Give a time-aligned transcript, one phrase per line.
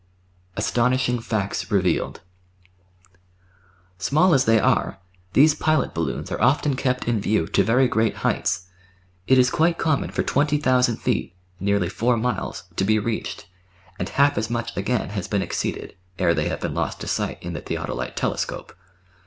[0.57, 2.21] Astonishing Facts Revealed
[3.99, 4.97] Small as they are,
[5.33, 8.65] these pilot balloons are often kept in view to very great heights;
[9.27, 13.45] it is quite common for 20,000 feet (nearly 4 miles) to be reached,
[13.99, 17.37] and half as much again has been exceeded, ere they have been lost to sight
[17.43, 18.75] in the theodolite telescope.